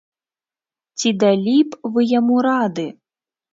Ці 1.01 1.09
далі 1.25 1.55
б 1.69 1.93
вы 1.93 2.01
яму 2.19 2.35
рады!? 2.49 2.91